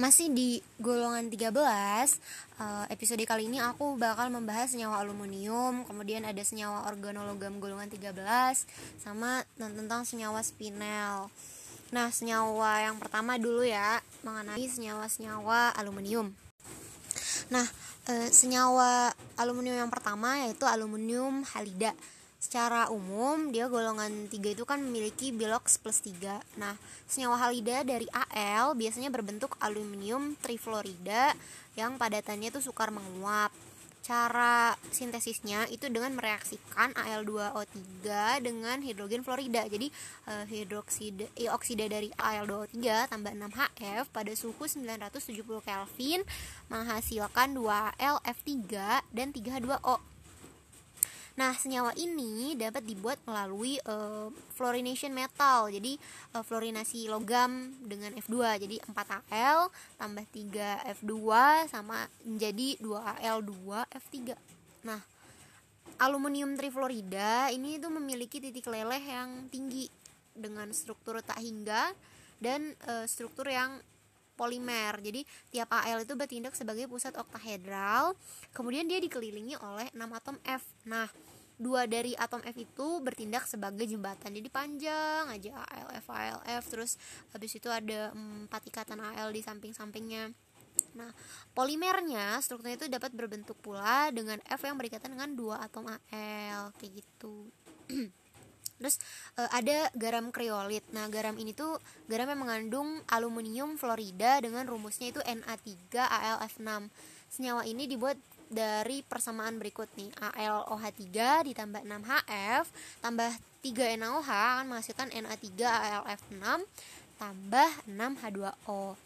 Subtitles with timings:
[0.00, 6.40] Masih di golongan 13 eh, Episode kali ini aku bakal membahas senyawa aluminium Kemudian ada
[6.40, 8.16] senyawa organologam golongan 13
[8.96, 11.28] Sama tentang senyawa spinel.
[11.92, 16.32] Nah senyawa yang pertama dulu ya Mengenai senyawa-senyawa aluminium.
[17.52, 17.68] Nah
[18.08, 21.92] eh, senyawa aluminium yang pertama yaitu aluminium halida
[22.40, 26.74] secara umum dia golongan 3 itu kan memiliki bilox plus 3 nah
[27.04, 31.36] senyawa halida dari Al biasanya berbentuk aluminium trifluorida
[31.76, 33.52] yang padatannya itu sukar menguap
[34.00, 38.08] cara sintesisnya itu dengan mereaksikan Al2O3
[38.42, 39.68] dengan hidrogen fluorida.
[39.68, 39.92] Jadi
[40.26, 46.20] eh, hidroksida eh, oksida dari Al2O3 tambah 6HF pada suhu 970 Kelvin
[46.72, 48.56] menghasilkan 2Al F3
[49.12, 50.09] dan 3H2O.
[51.40, 55.72] Nah, senyawa ini dapat dibuat melalui uh, fluorination metal.
[55.72, 55.96] Jadi
[56.36, 58.60] uh, fluorinasi logam dengan F2.
[58.60, 61.16] Jadi 4Al tambah 3F2
[61.72, 63.56] sama menjadi 2Al2
[63.88, 64.36] F3.
[64.84, 65.00] Nah,
[65.96, 69.88] aluminium trifluorida ini itu memiliki titik leleh yang tinggi
[70.36, 71.96] dengan struktur tak hingga
[72.36, 73.80] dan uh, struktur yang
[74.36, 74.96] polimer.
[75.00, 78.12] Jadi tiap Al itu bertindak sebagai pusat oktahedral.
[78.52, 80.64] Kemudian dia dikelilingi oleh 6 atom F.
[80.84, 81.08] Nah,
[81.60, 86.96] dua dari atom F itu bertindak sebagai jembatan jadi panjang aja ALF ALF terus
[87.36, 90.32] habis itu ada empat ikatan AL di samping-sampingnya
[90.96, 91.12] nah
[91.52, 96.92] polimernya strukturnya itu dapat berbentuk pula dengan F yang berikatan dengan dua atom AL kayak
[97.04, 97.52] gitu
[98.80, 98.96] Terus
[99.36, 100.80] e, ada garam kriolit.
[100.96, 101.76] Nah, garam ini tuh
[102.08, 106.88] garam yang mengandung aluminium fluorida dengan rumusnya itu Na3AlF6.
[107.28, 108.16] Senyawa ini dibuat
[108.50, 111.06] dari persamaan berikut nih ALOH3
[111.46, 112.64] ditambah 6HF
[112.98, 113.30] tambah
[113.62, 116.42] 3NaOH akan menghasilkan Na3ALF6
[117.16, 118.98] tambah 6H2O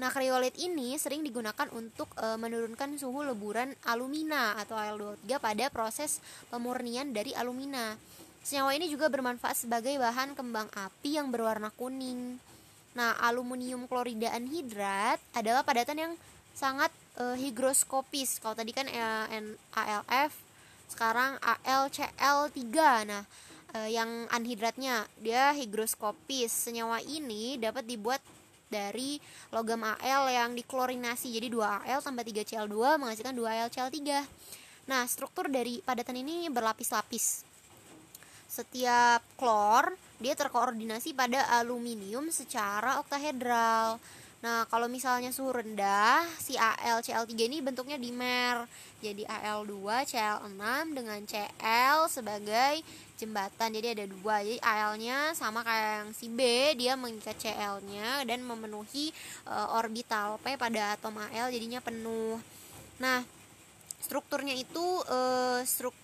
[0.00, 6.24] Nah, kriolit ini sering digunakan untuk e, menurunkan suhu leburan alumina atau Al23 pada proses
[6.48, 8.00] pemurnian dari alumina.
[8.40, 12.40] Senyawa ini juga bermanfaat sebagai bahan kembang api yang berwarna kuning.
[12.96, 16.12] Nah, aluminium klorida anhidrat adalah padatan yang
[16.60, 18.36] sangat uh, higroskopis.
[18.44, 19.26] Kalau tadi kan uh,
[19.72, 20.36] ALF
[20.92, 22.60] sekarang AlCl3
[23.08, 23.24] nah
[23.72, 26.52] uh, yang anhidratnya dia higroskopis.
[26.52, 28.20] Senyawa ini dapat dibuat
[28.68, 29.16] dari
[29.48, 31.32] logam Al yang diklorinasi.
[31.32, 33.98] Jadi 2 Al tambah 3 Cl2 menghasilkan 2 AlCl3
[34.88, 37.46] nah struktur dari padatan ini berlapis-lapis.
[38.50, 44.02] Setiap klor dia terkoordinasi pada aluminium secara oktahedral
[44.40, 48.64] Nah, kalau misalnya suhu rendah, si AlCl3 ini bentuknya dimer.
[49.04, 50.64] Jadi Al2 Cl6
[50.96, 52.80] dengan Cl sebagai
[53.20, 53.68] jembatan.
[53.76, 54.40] Jadi ada dua.
[54.40, 56.40] Jadi Al-nya sama kayak yang si B,
[56.72, 59.12] dia mengikat Cl-nya dan memenuhi
[59.44, 62.40] e, orbital P pada atom Al jadinya penuh.
[62.96, 63.20] Nah,
[64.00, 65.18] strukturnya itu e,
[65.68, 65.96] struk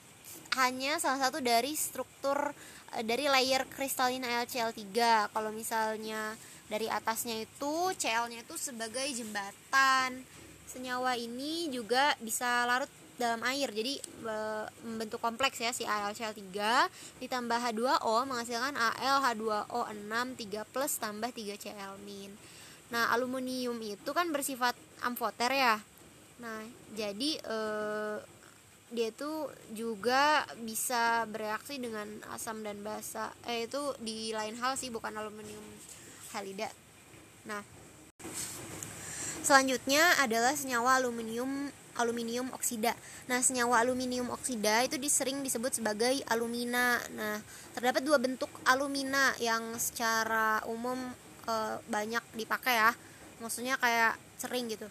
[0.60, 2.52] hanya salah satu dari struktur
[2.92, 4.84] e, dari layer kristalin AlCl3.
[5.32, 10.22] Kalau misalnya dari atasnya itu Cl-nya itu sebagai jembatan.
[10.66, 13.70] Senyawa ini juga bisa larut dalam air.
[13.72, 14.02] Jadi
[14.82, 16.42] membentuk kompleks ya si AlCl3
[17.22, 22.32] ditambah H2O menghasilkan AlH2O6 3 plus tambah 3 Cl min
[22.86, 25.82] nah aluminium itu kan bersifat amfoter ya.
[26.38, 26.62] Nah
[26.94, 28.16] jadi eh,
[28.94, 34.94] dia itu juga bisa bereaksi dengan asam dan basa eh itu di lain hal sih
[34.94, 35.66] bukan aluminium
[36.34, 36.70] halida.
[37.46, 37.62] Nah,
[39.46, 42.92] selanjutnya adalah senyawa aluminium aluminium oksida.
[43.26, 47.00] Nah, senyawa aluminium oksida itu disering disebut sebagai alumina.
[47.16, 47.40] Nah,
[47.72, 50.96] terdapat dua bentuk alumina yang secara umum
[51.48, 51.54] e,
[51.88, 52.92] banyak dipakai ya.
[53.40, 54.86] Maksudnya kayak sering gitu.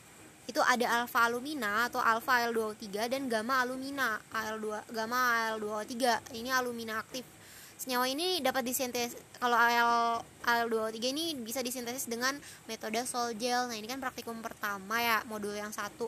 [0.45, 6.33] Itu ada alfa alumina atau alfa Al2O3 dan gamma alumina Al2 gamma Al2O3.
[6.37, 7.25] Ini alumina aktif
[7.75, 12.33] senyawa ini dapat disintesis kalau Al Al23 ini bisa disintesis dengan
[12.69, 13.67] metode sol gel.
[13.67, 16.07] Nah, ini kan praktikum pertama ya, modul yang satu.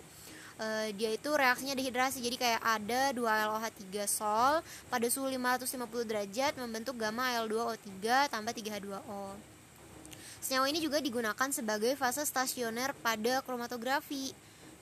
[0.58, 6.58] Uh, dia itu reaksinya dehidrasi jadi kayak ada 2 LOH3 sol pada suhu 550 derajat
[6.58, 7.86] membentuk gamma L2O3
[8.34, 9.38] tambah 3H2O.
[10.42, 14.34] Senyawa ini juga digunakan sebagai fase stasioner pada kromatografi.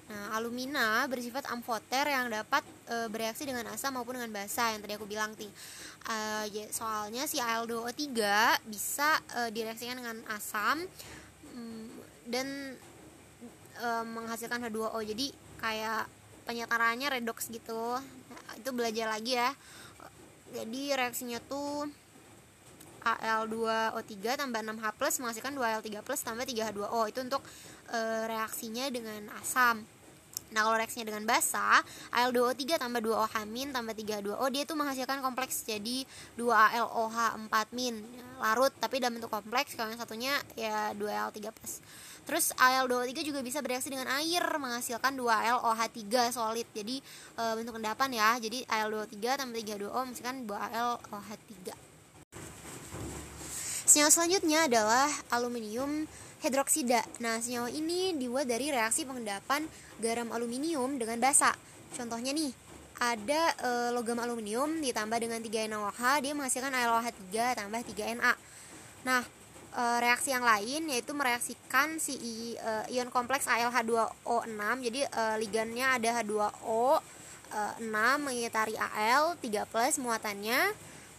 [0.06, 4.94] Nah, alumina bersifat amfoter yang dapat e, bereaksi dengan asam maupun dengan basa yang tadi
[4.94, 5.50] aku bilang nih.
[6.06, 6.16] E,
[6.54, 8.06] ya, soalnya si Al2O3
[8.70, 10.86] bisa e, direaksikan dengan asam
[11.58, 11.86] mm,
[12.30, 12.78] dan
[13.82, 15.02] e, menghasilkan H2O.
[15.02, 16.06] Jadi kayak
[16.46, 17.98] penyetarannya redox gitu.
[17.98, 19.50] Nah, itu belajar lagi ya.
[20.54, 21.90] Jadi reaksinya tuh
[23.06, 27.42] Al2O3 tambah 6H plus menghasilkan 2Al3 plus tambah 3H2O itu untuk
[27.90, 28.00] e,
[28.30, 29.95] reaksinya dengan asam
[30.56, 31.84] Nah kalau reaksinya dengan basa
[32.16, 36.08] Al2O3 tambah 2OH min tambah 3H2O dia itu menghasilkan kompleks jadi
[36.40, 38.00] 2ALOH 4 min
[38.40, 41.84] larut tapi dalam bentuk kompleks kalau yang satunya ya 2Al3 plus
[42.26, 46.66] Terus Al2O3 juga bisa bereaksi dengan air menghasilkan 2ALOH3 solid.
[46.74, 46.98] Jadi
[47.38, 48.30] e, bentuk endapan ya.
[48.42, 51.54] Jadi Al2O3 tambah 3H2O menghasilkan 2ALOH3.
[53.86, 56.10] Senyawa selanjutnya adalah aluminium
[56.46, 57.02] hidroksida.
[57.26, 59.66] Nah, senyawa ini dibuat dari reaksi pengendapan
[59.98, 61.50] garam aluminium dengan basa.
[61.98, 62.54] Contohnya nih,
[63.02, 68.32] ada e, logam aluminium ditambah dengan 3NaOH, dia menghasilkan AlOH3 tambah 3Na.
[69.04, 69.22] Nah,
[69.74, 72.16] e, reaksi yang lain yaitu mereaksikan si
[72.56, 74.62] e, ion kompleks AlH2O6.
[74.86, 77.02] Jadi e, ligannya ada H2O
[77.52, 79.66] e, 6 mengitari Al 3+
[80.00, 80.60] muatannya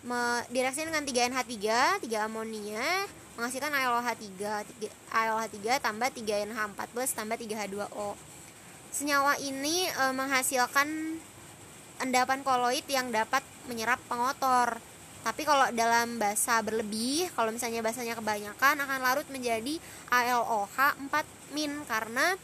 [0.06, 1.58] me, direaksikan dengan 3NH3,
[2.06, 2.86] 3 amonia
[3.36, 4.40] menghasilkan AlOH3,
[5.12, 8.16] AlOH3 tambah 3NH4+ tambah 3H2O.
[8.90, 10.88] Senyawa ini e, menghasilkan
[12.00, 14.80] endapan koloid yang dapat menyerap pengotor
[15.26, 19.74] tapi kalau dalam basa berlebih, kalau misalnya basanya kebanyakan akan larut menjadi
[20.06, 20.70] ALOH
[21.10, 21.10] 4
[21.50, 22.38] min karena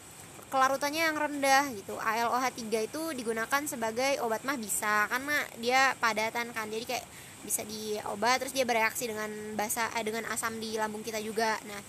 [0.51, 1.95] kelarutannya yang rendah gitu.
[2.03, 6.67] ALOH 3 itu digunakan sebagai obat mah bisa karena dia padatan kan.
[6.67, 7.07] Jadi kayak
[7.43, 11.59] bisa diobat terus dia bereaksi dengan basa eh, dengan asam di lambung kita juga.
[11.67, 11.81] Nah,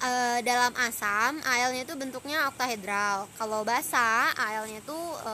[0.00, 0.10] e,
[0.44, 3.28] dalam asam AL-nya itu bentuknya oktahedral.
[3.40, 5.32] Kalau basa AL-nya itu e,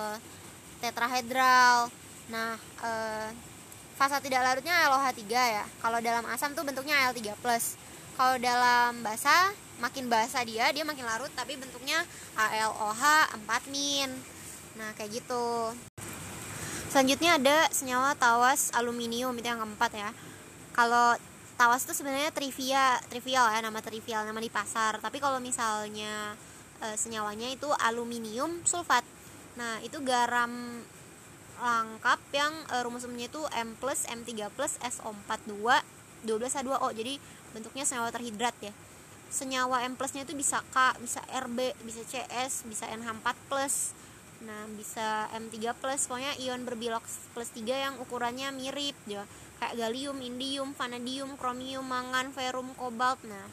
[0.83, 1.91] tetrahedral.
[2.31, 2.91] Nah, e,
[4.03, 7.39] fasa tidak larutnya ALOH3 ya kalau dalam asam tuh bentuknya Al3
[8.19, 12.03] kalau dalam basa makin basa dia dia makin larut tapi bentuknya
[12.35, 13.03] ALOH
[13.47, 14.11] 4 min
[14.75, 15.71] nah kayak gitu
[16.93, 20.13] selanjutnya ada senyawa tawas aluminium itu yang keempat ya.
[20.77, 21.17] Kalau
[21.57, 25.01] tawas itu sebenarnya trivia trivial ya nama trivial nama di pasar.
[25.01, 26.37] Tapi kalau misalnya
[26.85, 29.09] e, senyawanya itu aluminium sulfat.
[29.57, 30.53] Nah itu garam
[31.63, 35.63] lengkap yang uh, rumus umumnya itu M plus M3 plus SO42
[36.27, 37.23] 12H2O jadi
[37.55, 38.75] bentuknya senyawa terhidrat ya.
[39.33, 43.97] Senyawa M plusnya itu bisa K, bisa RB, bisa CS, bisa NH4 plus
[44.43, 47.05] nah bisa M3 plus pokoknya ion berbilok
[47.35, 49.23] plus 3 yang ukurannya mirip ya
[49.63, 53.47] kayak gallium, indium, vanadium, kromium, mangan, ferum, kobalt nah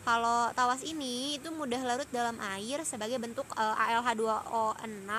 [0.00, 5.12] kalau tawas ini itu mudah larut dalam air sebagai bentuk uh, ALH2O6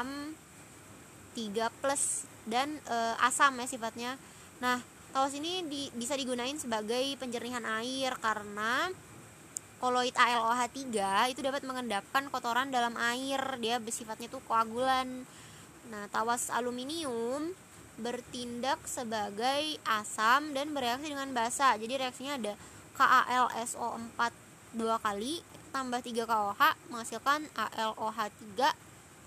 [1.37, 4.11] 3 plus dan e, asam ya sifatnya.
[4.61, 4.81] Nah,
[5.11, 8.89] tawas ini di, bisa digunain sebagai penjernihan air karena
[9.81, 10.93] koloid ALOH3
[11.33, 13.41] itu dapat mengendapkan kotoran dalam air.
[13.57, 15.25] Dia bersifatnya tuh koagulan.
[15.89, 17.57] Nah, tawas aluminium
[17.97, 21.73] bertindak sebagai asam dan bereaksi dengan basa.
[21.81, 22.53] Jadi reaksinya ada
[22.95, 24.19] KALSO4
[24.77, 25.41] dua kali
[25.73, 26.61] tambah 3 KOH
[26.93, 28.59] menghasilkan ALOH3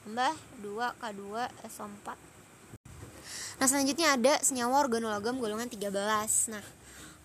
[0.05, 2.09] tambah 2K2SO4
[3.61, 5.89] Nah selanjutnya ada senyawa organologam golongan 13
[6.53, 6.65] Nah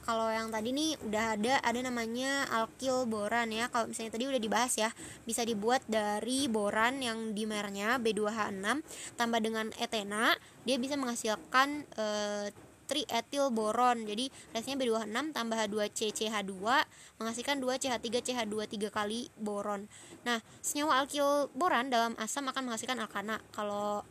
[0.09, 3.69] kalau yang tadi nih udah ada ada namanya alkil boran ya.
[3.69, 4.89] Kalau misalnya tadi udah dibahas ya
[5.21, 8.81] bisa dibuat dari boran yang dimernya B2H6
[9.13, 10.33] tambah dengan etena
[10.65, 12.05] dia bisa menghasilkan e,
[12.89, 16.57] trietil boron jadi reaksinya B2H6 tambah H2CCH2
[17.21, 19.85] menghasilkan 2CH3CH2 3 kali boron.
[20.25, 23.37] Nah senyawa alkil boran dalam asam akan menghasilkan alkana.
[23.53, 24.01] Kalau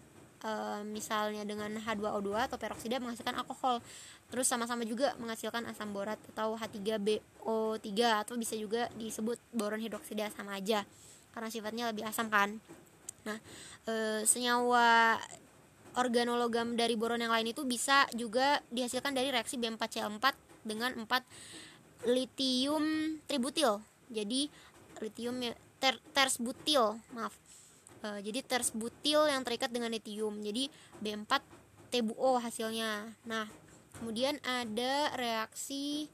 [0.47, 0.51] e,
[0.87, 3.83] misalnya dengan H2O2 atau peroksida menghasilkan alkohol
[4.29, 7.89] terus sama-sama juga menghasilkan asam borat atau H3BO3
[8.25, 10.85] atau bisa juga disebut boron hidroksida sama aja
[11.33, 12.61] karena sifatnya lebih asam kan
[13.25, 13.41] nah
[13.89, 15.17] e, senyawa
[15.99, 20.25] organologam dari boron yang lain itu bisa juga dihasilkan dari reaksi B4Cl4
[20.63, 23.83] dengan 4 litium tributil.
[24.07, 24.47] Jadi
[25.03, 27.35] litium ya, ter, tersbutil, maaf.
[28.05, 30.39] E, jadi tersbutil yang terikat dengan litium.
[30.39, 30.71] Jadi
[31.03, 31.33] B4
[31.91, 33.11] TBO hasilnya.
[33.27, 33.51] Nah,
[33.99, 36.09] kemudian ada reaksi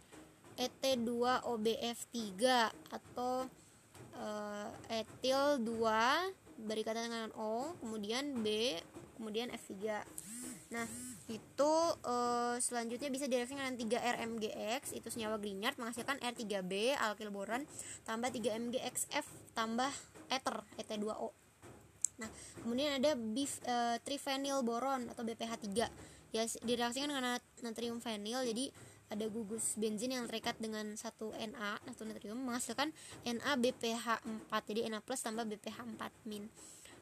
[0.54, 2.14] ET2OBF3
[2.90, 3.48] atau
[4.14, 4.26] e,
[5.02, 8.78] etil 2 berikatan dengan O, kemudian B
[9.18, 10.02] kemudian F3
[10.72, 10.86] nah
[11.30, 11.72] itu
[12.04, 17.62] uh, selanjutnya bisa direaksikan dengan 3 RMGX itu senyawa Grignard menghasilkan R3B alkil boron
[18.02, 19.88] tambah 3 MgXF tambah
[20.28, 21.30] ether Et2O
[22.14, 22.30] nah
[22.62, 25.70] kemudian ada bif, uh, trifenyl boron atau BPH3
[26.34, 28.74] ya direaksikan dengan natrium fenil jadi
[29.06, 32.90] ada gugus benzin yang terikat dengan satu Na satu natrium menghasilkan
[33.22, 36.50] NaBPH4 jadi Na plus tambah BPH4 min.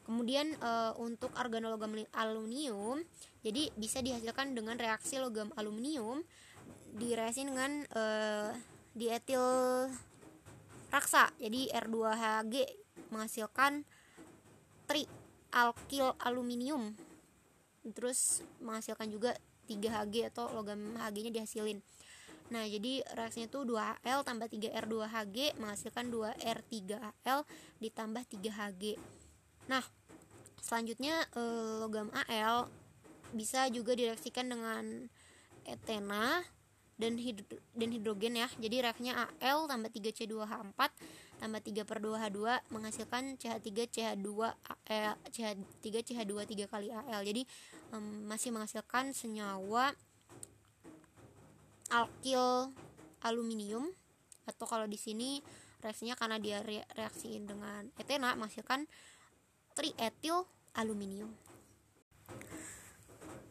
[0.03, 3.01] Kemudian e, untuk organologam aluminium,
[3.39, 6.21] jadi bisa dihasilkan dengan reaksi logam aluminium
[6.93, 8.53] direaksi dengan uh,
[8.93, 9.41] dietil
[10.93, 12.53] raksa jadi R2Hg
[13.09, 13.81] menghasilkan
[14.85, 15.09] tri
[15.49, 16.93] alkil aluminium
[17.91, 19.35] terus menghasilkan juga
[19.67, 21.83] 3Hg atau logam Hg nya dihasilin
[22.51, 27.39] Nah, jadi reaksinya itu 2Al tambah 3R2Hg menghasilkan 2R3Al
[27.79, 28.83] ditambah 3Hg.
[29.71, 29.83] Nah,
[30.59, 32.67] selanjutnya eh, logam Al
[33.31, 35.07] bisa juga direaksikan dengan
[35.63, 36.43] etena
[36.99, 38.47] dan hidro, dan hidrogen ya.
[38.59, 40.79] Jadi reaksinya Al tambah 3C2H4
[41.43, 44.29] tambah 3 per 2H2 menghasilkan CH3 CH2
[44.87, 47.19] Al, CH3 CH2 3 kali Al.
[47.27, 47.43] Jadi
[47.91, 49.91] um, masih menghasilkan senyawa
[51.91, 52.71] alkil
[53.19, 53.91] aluminium
[54.47, 55.43] atau kalau di sini
[55.83, 56.63] reaksinya karena dia
[56.95, 58.87] reaksiin dengan etena menghasilkan
[59.75, 60.47] trietil
[60.79, 61.35] aluminium.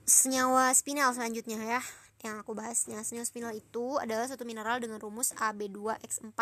[0.08, 1.82] Senyawa spinel selanjutnya ya
[2.22, 6.38] yang aku senyawa spinel itu adalah satu mineral dengan rumus AB2X4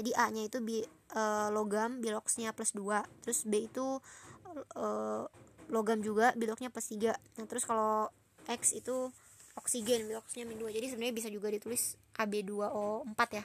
[0.00, 4.00] jadi A nya itu bi, e, logam biloxnya plus 2 terus B itu
[4.72, 4.86] e,
[5.68, 8.08] logam juga biloknya plus 3 nah terus kalau
[8.48, 9.12] X itu
[9.52, 13.44] oksigen biloxnya min 2 jadi sebenarnya bisa juga ditulis AB2O4 ya.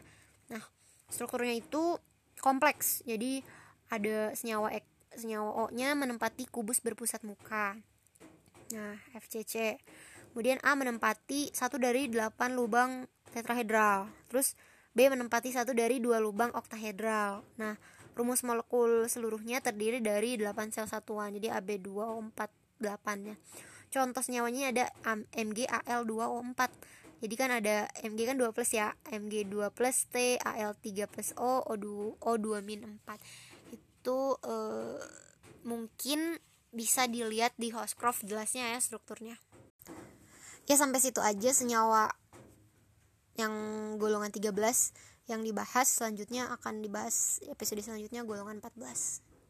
[0.49, 0.63] Nah
[1.07, 2.01] strukturnya itu
[2.41, 3.05] kompleks.
[3.05, 3.45] Jadi
[3.93, 4.85] ada senyawa X,
[5.21, 7.77] senyawa O nya menempati kubus berpusat muka.
[8.73, 9.77] Nah FCC
[10.33, 14.09] kemudian A menempati satu dari 8 lubang tetrahedral.
[14.33, 14.57] Terus
[14.93, 17.45] B menempati satu dari dua lubang oktahedral.
[17.61, 17.77] Nah
[18.17, 22.39] rumus molekul seluruhnya terdiri dari 8 sel satuan jadi AB2O4
[22.81, 23.35] 8 ya.
[23.93, 24.85] Contoh senyawanya ada
[25.37, 26.61] MgAl2O4
[27.23, 31.31] jadi kan ada Mg kan 2 plus ya Mg 2 plus T Al 3 plus
[31.39, 33.15] O O2 O2 min 4
[33.71, 34.99] itu uh,
[35.63, 36.35] mungkin
[36.75, 39.39] bisa dilihat di Hoscroft jelasnya ya strukturnya
[40.69, 42.11] ya sampai situ aja senyawa
[43.35, 43.53] yang
[43.97, 44.53] golongan 13
[45.27, 45.87] yang dibahas.
[45.89, 49.32] Selanjutnya akan dibahas episode selanjutnya golongan 14